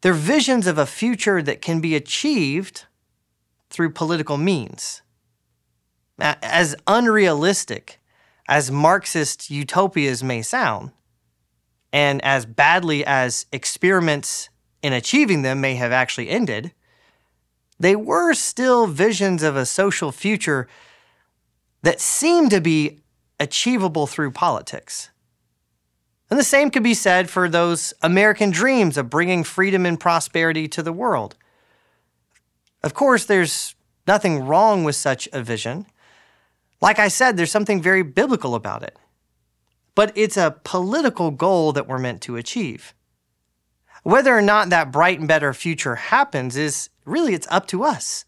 they're 0.00 0.12
visions 0.12 0.66
of 0.66 0.76
a 0.76 0.86
future 0.86 1.40
that 1.40 1.62
can 1.62 1.80
be 1.80 1.94
achieved 1.94 2.86
through 3.70 3.90
political 3.90 4.36
means. 4.36 5.02
As 6.18 6.74
unrealistic 6.88 8.00
as 8.48 8.72
Marxist 8.72 9.52
utopias 9.52 10.24
may 10.24 10.42
sound, 10.42 10.90
and 11.92 12.20
as 12.24 12.44
badly 12.44 13.06
as 13.06 13.46
experiments 13.52 14.48
in 14.82 14.92
achieving 14.92 15.42
them 15.42 15.60
may 15.60 15.76
have 15.76 15.92
actually 15.92 16.28
ended, 16.28 16.72
they 17.78 17.94
were 17.94 18.34
still 18.34 18.88
visions 18.88 19.44
of 19.44 19.54
a 19.54 19.64
social 19.64 20.10
future 20.10 20.66
that 21.84 22.00
seem 22.00 22.48
to 22.48 22.62
be 22.62 22.98
achievable 23.38 24.06
through 24.06 24.30
politics. 24.30 25.10
And 26.30 26.40
the 26.40 26.44
same 26.44 26.70
could 26.70 26.82
be 26.82 26.94
said 26.94 27.28
for 27.28 27.46
those 27.46 27.92
American 28.00 28.50
dreams 28.50 28.96
of 28.96 29.10
bringing 29.10 29.44
freedom 29.44 29.84
and 29.84 30.00
prosperity 30.00 30.66
to 30.68 30.82
the 30.82 30.94
world. 30.94 31.36
Of 32.82 32.94
course, 32.94 33.26
there's 33.26 33.74
nothing 34.06 34.46
wrong 34.46 34.82
with 34.82 34.96
such 34.96 35.28
a 35.34 35.42
vision. 35.42 35.84
Like 36.80 36.98
I 36.98 37.08
said, 37.08 37.36
there's 37.36 37.50
something 37.50 37.82
very 37.82 38.02
biblical 38.02 38.54
about 38.54 38.82
it. 38.82 38.96
But 39.94 40.10
it's 40.16 40.38
a 40.38 40.56
political 40.64 41.30
goal 41.30 41.72
that 41.72 41.86
we're 41.86 41.98
meant 41.98 42.22
to 42.22 42.36
achieve. 42.36 42.94
Whether 44.04 44.36
or 44.36 44.42
not 44.42 44.70
that 44.70 44.90
bright 44.90 45.18
and 45.18 45.28
better 45.28 45.52
future 45.52 45.96
happens 45.96 46.56
is 46.56 46.88
really 47.04 47.34
it's 47.34 47.46
up 47.50 47.66
to 47.68 47.84
us. 47.84 48.24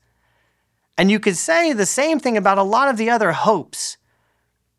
And 0.99 1.11
you 1.11 1.21
could 1.21 1.37
say 1.37 1.73
the 1.73 1.87
same 1.87 2.19
thing 2.19 2.37
about 2.37 2.59
a 2.59 2.63
lot 2.63 2.89
of 2.89 2.97
the 2.97 3.11
other 3.11 3.33
hopes 3.33 3.99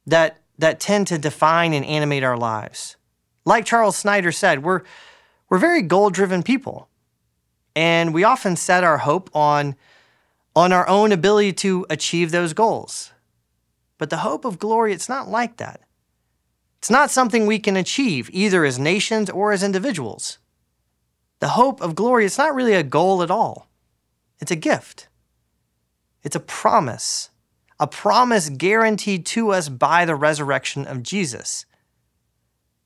that, 0.05 0.39
that 0.57 0.79
tend 0.79 1.07
to 1.07 1.17
define 1.17 1.74
and 1.74 1.86
animate 1.86 2.24
our 2.24 2.38
lives. 2.38 2.95
Like 3.45 3.65
Charles 3.65 3.95
Snyder 3.95 4.31
said, 4.31 4.63
we're, 4.63 4.81
we're 5.50 5.59
very 5.59 5.81
goal 5.81 6.09
driven 6.09 6.43
people. 6.43 6.89
And 7.75 8.13
we 8.13 8.24
often 8.24 8.55
set 8.55 8.83
our 8.83 8.97
hope 8.97 9.29
on, 9.36 9.75
on 10.55 10.74
our 10.74 10.88
own 10.88 11.12
ability 11.12 11.53
to 11.53 11.86
achieve 11.89 12.31
those 12.31 12.53
goals. 12.53 13.12
But 14.00 14.09
the 14.09 14.17
hope 14.17 14.45
of 14.45 14.59
glory, 14.59 14.93
it's 14.93 15.09
not 15.09 15.27
like 15.27 15.57
that. 15.57 15.81
It's 16.79 16.89
not 16.89 17.12
something 17.12 17.45
we 17.45 17.59
can 17.59 17.75
achieve 17.75 18.29
either 18.31 18.65
as 18.65 18.79
nations 18.79 19.29
or 19.29 19.51
as 19.51 19.63
individuals. 19.63 20.39
The 21.39 21.50
hope 21.50 21.81
of 21.81 21.95
glory, 21.95 22.25
it's 22.25 22.38
not 22.38 22.55
really 22.55 22.74
a 22.74 22.83
goal 22.83 23.21
at 23.21 23.31
all, 23.31 23.67
it's 24.39 24.51
a 24.51 24.55
gift. 24.55 25.07
It's 26.24 26.36
a 26.36 26.41
promise, 26.41 27.29
a 27.79 27.88
promise 27.88 28.50
guaranteed 28.50 29.25
to 29.27 29.51
us 29.51 29.69
by 29.69 30.05
the 30.05 30.15
resurrection 30.15 30.86
of 30.86 31.03
Jesus. 31.03 31.65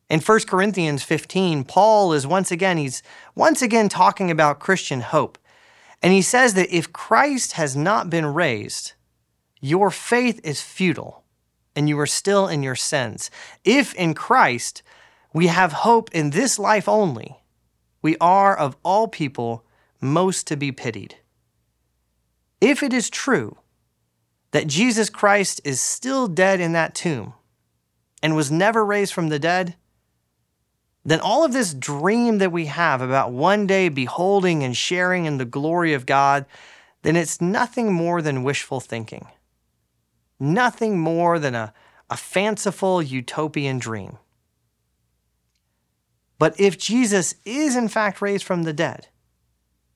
In 0.10 0.20
1 0.20 0.40
Corinthians 0.42 1.04
15, 1.04 1.64
Paul 1.64 2.12
is 2.12 2.28
once 2.28 2.52
again, 2.52 2.78
he's 2.78 3.02
once 3.34 3.62
again 3.62 3.88
talking 3.88 4.30
about 4.30 4.60
Christian 4.60 5.02
hope. 5.02 5.38
And 6.02 6.12
he 6.12 6.22
says 6.22 6.54
that 6.56 6.76
if 6.76 6.92
Christ 6.92 7.54
has 7.54 7.76
not 7.76 8.10
been 8.10 8.26
raised, 8.26 8.94
your 9.62 9.90
faith 9.90 10.42
is 10.44 10.62
futile 10.62 11.24
and 11.76 11.88
you 11.88 11.98
are 12.00 12.08
still 12.08 12.48
in 12.48 12.64
your 12.64 12.76
sins. 12.76 13.32
If 13.64 13.94
in 13.94 14.14
Christ 14.14 14.84
we 15.34 15.48
have 15.48 15.72
hope 15.72 16.10
in 16.12 16.32
this 16.32 16.60
life 16.60 16.90
only, 16.90 17.38
we 18.02 18.18
are 18.20 18.58
of 18.58 18.76
all 18.84 19.08
people 19.08 19.66
most 20.02 20.48
to 20.48 20.58
be 20.58 20.72
pitied. 20.72 21.16
If 22.62 22.84
it 22.84 22.94
is 22.94 23.10
true 23.10 23.58
that 24.52 24.68
Jesus 24.68 25.10
Christ 25.10 25.60
is 25.66 25.82
still 25.82 26.28
dead 26.28 26.60
in 26.60 26.74
that 26.74 26.94
tomb 26.94 27.34
and 28.22 28.36
was 28.36 28.52
never 28.52 28.86
raised 28.86 29.14
from 29.14 29.30
the 29.30 29.40
dead, 29.40 29.76
then 31.04 31.20
all 31.20 31.44
of 31.44 31.54
this 31.54 31.74
dream 31.74 32.38
that 32.38 32.52
we 32.52 32.68
have 32.68 33.02
about 33.02 33.32
one 33.32 33.66
day 33.66 33.90
beholding 33.90 34.64
and 34.64 34.78
sharing 34.78 35.26
in 35.26 35.38
the 35.38 35.46
glory 35.46 35.94
of 35.94 36.06
God, 36.06 36.46
then 37.02 37.16
it's 37.16 37.42
nothing 37.42 37.92
more 37.92 38.22
than 38.22 38.44
wishful 38.44 38.80
thinking. 38.80 39.28
Nothing 40.40 41.00
more 41.00 41.40
than 41.40 41.56
a, 41.56 41.74
a 42.10 42.18
fanciful 42.18 43.02
utopian 43.02 43.80
dream. 43.80 44.20
But 46.38 46.60
if 46.60 46.78
Jesus 46.78 47.36
is 47.46 47.76
in 47.76 47.88
fact 47.88 48.22
raised 48.22 48.44
from 48.44 48.64
the 48.64 48.74
dead, 48.74 49.08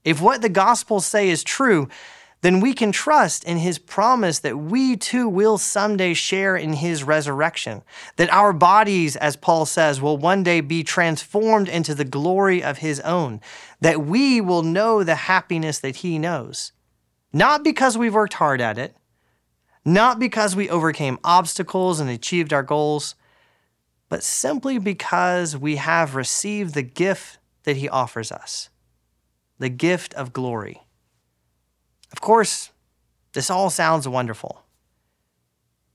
if 0.04 0.22
what 0.22 0.42
the 0.42 0.50
Gospels 0.50 1.06
say 1.06 1.30
is 1.30 1.44
true, 1.44 1.88
then 2.42 2.60
we 2.60 2.74
can 2.74 2.92
trust 2.92 3.44
in 3.44 3.58
his 3.58 3.80
promise 3.80 4.40
that 4.40 4.58
we 4.58 4.96
too 4.96 5.28
will 5.28 5.58
someday 5.58 6.14
share 6.14 6.56
in 6.56 6.74
his 6.74 7.04
resurrection, 7.04 7.82
that 8.18 8.32
our 8.32 8.54
bodies, 8.54 9.16
as 9.16 9.36
Paul 9.36 9.66
says, 9.66 10.02
will 10.02 10.18
one 10.18 10.44
day 10.44 10.62
be 10.62 10.84
transformed 10.84 11.68
into 11.68 11.96
the 11.96 12.06
glory 12.06 12.64
of 12.64 12.80
his 12.80 13.00
own, 13.00 13.42
that 13.82 14.06
we 14.06 14.42
will 14.42 14.64
know 14.64 15.04
the 15.04 15.16
happiness 15.16 15.80
that 15.80 15.98
he 15.98 16.20
knows. 16.20 16.72
Not 17.34 17.64
because 17.64 17.98
we've 17.98 18.14
worked 18.14 18.36
hard 18.36 18.62
at 18.62 18.78
it, 18.78 18.96
not 19.84 20.20
because 20.20 20.56
we 20.56 20.70
overcame 20.70 21.20
obstacles 21.24 22.00
and 22.00 22.10
achieved 22.10 22.54
our 22.54 22.64
goals, 22.64 23.16
but 24.10 24.24
simply 24.24 24.78
because 24.78 25.58
we 25.58 25.78
have 25.78 26.16
received 26.16 26.74
the 26.74 26.84
gift 26.84 27.40
that 27.64 27.78
he 27.78 27.90
offers 27.90 28.32
us. 28.32 28.70
The 29.58 29.70
gift 29.70 30.14
of 30.14 30.34
glory. 30.34 30.85
Of 32.12 32.22
course, 32.22 32.72
this 33.34 33.50
all 33.50 33.70
sounds 33.70 34.08
wonderful. 34.08 34.64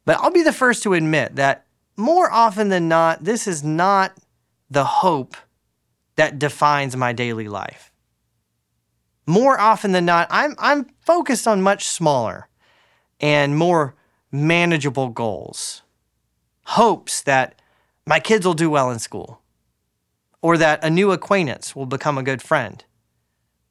But 0.05 0.19
I'll 0.19 0.31
be 0.31 0.43
the 0.43 0.53
first 0.53 0.83
to 0.83 0.95
admit 0.95 1.37
that 1.37 1.67
more 1.97 2.31
often 2.31 2.69
than 2.69 2.89
not, 2.89 3.25
this 3.25 3.47
is 3.47 3.63
not 3.63 4.17
the 4.71 4.85
hope 4.85 5.37
that 6.17 6.39
defines 6.39 6.97
my 6.97 7.13
daily 7.13 7.49
life. 7.49 7.93
More 9.27 9.61
often 9.61 9.93
than 9.93 10.05
not, 10.05 10.27
I'm, 10.31 10.55
I'm 10.59 10.87
focused 11.05 11.47
on 11.47 11.63
much 11.63 11.87
smaller 11.87 12.49
and 13.21 13.57
more 13.57 13.95
manageable 14.33 15.09
goals. 15.09 15.83
Hopes 16.65 17.23
that 17.23 17.61
my 18.07 18.19
kids 18.19 18.47
will 18.47 18.55
do 18.55 18.71
well 18.71 18.91
in 18.91 18.99
school, 18.99 19.41
or 20.43 20.57
that 20.57 20.83
a 20.83 20.91
new 20.91 21.13
acquaintance 21.13 21.77
will 21.77 21.87
become 21.87 22.19
a 22.19 22.23
good 22.23 22.43
friend, 22.43 22.85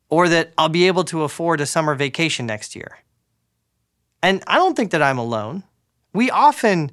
or 0.09 0.27
that 0.27 0.53
I'll 0.57 0.69
be 0.69 0.87
able 0.87 1.03
to 1.05 1.23
afford 1.23 1.61
a 1.61 1.65
summer 1.65 1.95
vacation 1.95 2.45
next 2.45 2.75
year. 2.75 2.99
And 4.21 4.43
I 4.47 4.55
don't 4.55 4.75
think 4.75 4.91
that 4.91 5.01
I'm 5.01 5.17
alone. 5.17 5.63
We 6.13 6.29
often 6.29 6.91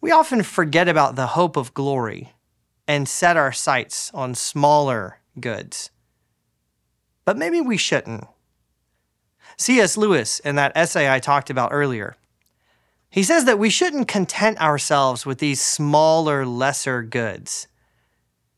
we 0.00 0.12
often 0.12 0.42
forget 0.42 0.86
about 0.86 1.16
the 1.16 1.28
hope 1.28 1.56
of 1.56 1.72
glory 1.72 2.34
and 2.86 3.08
set 3.08 3.38
our 3.38 3.52
sights 3.52 4.10
on 4.12 4.34
smaller 4.34 5.18
goods. 5.40 5.90
But 7.24 7.38
maybe 7.38 7.62
we 7.62 7.78
shouldn't. 7.78 8.26
C.S. 9.56 9.96
Lewis, 9.96 10.40
in 10.40 10.56
that 10.56 10.72
essay 10.74 11.10
I 11.10 11.20
talked 11.20 11.48
about 11.48 11.72
earlier, 11.72 12.16
he 13.08 13.22
says 13.22 13.46
that 13.46 13.58
we 13.58 13.70
shouldn't 13.70 14.08
content 14.08 14.60
ourselves 14.60 15.24
with 15.24 15.38
these 15.38 15.62
smaller, 15.62 16.44
lesser 16.44 17.02
goods. 17.02 17.66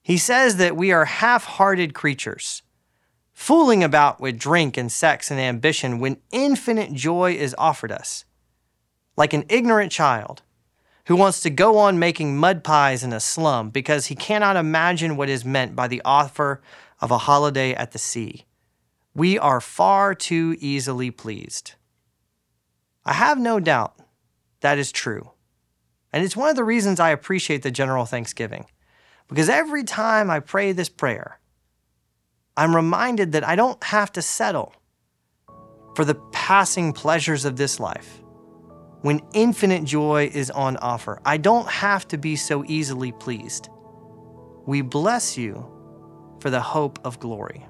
He 0.03 0.17
says 0.17 0.57
that 0.57 0.77
we 0.77 0.91
are 0.91 1.05
half 1.05 1.45
hearted 1.45 1.95
creatures 1.95 2.63
fooling 3.37 3.85
about 3.85 4.19
with 4.19 4.39
drink 4.39 4.79
and 4.79 4.91
sex 4.91 5.31
and 5.31 5.39
ambition 5.39 5.99
when 5.99 6.17
infinite 6.33 6.91
joy 6.95 7.33
is 7.33 7.55
offered 7.59 7.93
us. 7.93 8.25
Like 9.15 9.35
an 9.35 9.45
ignorant 9.51 9.93
child 9.93 10.41
who 11.05 11.17
wants 11.17 11.41
to 11.41 11.51
go 11.51 11.77
on 11.77 11.99
making 11.99 12.39
mud 12.39 12.65
pies 12.65 13.05
in 13.05 13.13
a 13.13 13.21
slum 13.21 13.69
because 13.69 14.07
he 14.07 14.15
cannot 14.15 14.57
imagine 14.57 15.19
what 15.19 15.29
is 15.29 15.45
meant 15.45 15.77
by 15.77 15.87
the 15.87 16.01
offer 16.03 16.63
of 16.99 17.11
a 17.11 17.19
holiday 17.19 17.75
at 17.75 17.93
the 17.93 17.99
sea. 17.99 18.47
We 19.15 19.39
are 19.39 19.61
far 19.61 20.15
too 20.15 20.57
easily 20.59 21.11
pleased. 21.11 21.75
I 23.05 23.13
have 23.13 23.39
no 23.39 23.61
doubt 23.61 23.97
that 24.61 24.79
is 24.79 24.91
true. 24.91 25.33
And 26.11 26.25
it's 26.25 26.39
one 26.39 26.49
of 26.49 26.57
the 26.57 26.65
reasons 26.65 26.99
I 26.99 27.11
appreciate 27.11 27.63
the 27.63 27.71
general 27.71 28.07
Thanksgiving. 28.07 28.65
Because 29.29 29.51
every 29.51 29.85
time 29.85 30.31
I 30.31 30.41
pray 30.41 30.73
this 30.73 30.89
prayer, 30.89 31.39
I'm 32.57 32.75
reminded 32.75 33.33
that 33.33 33.45
I 33.45 33.57
don't 33.57 33.83
have 33.85 34.13
to 34.13 34.23
settle 34.23 34.73
for 35.95 36.05
the 36.05 36.15
passing 36.33 36.93
pleasures 36.93 37.45
of 37.45 37.57
this 37.57 37.79
life 37.79 38.23
when 39.03 39.21
infinite 39.35 39.85
joy 39.85 40.31
is 40.33 40.51
on 40.51 40.77
offer. 40.79 41.21
I 41.25 41.37
don't 41.37 41.69
have 41.69 42.09
to 42.09 42.19
be 42.19 42.37
so 42.37 42.65
easily 42.67 43.13
pleased. 43.13 43.69
We 44.67 44.83
bless 44.83 45.37
you 45.37 45.67
for 46.41 46.51
the 46.51 46.61
hope 46.61 46.99
of 47.05 47.21
glory. 47.21 47.65